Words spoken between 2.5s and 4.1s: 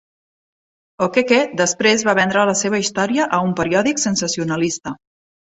la seva història a un periòdic